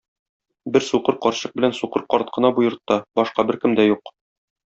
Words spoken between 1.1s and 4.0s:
карчык белән сукыр карт кына бу йортта, башка беркем дә